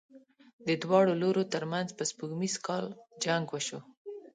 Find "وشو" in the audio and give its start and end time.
3.49-3.79